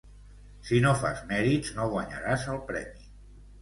[0.69, 3.11] Si no fas mèrits no guanyaràs el premi.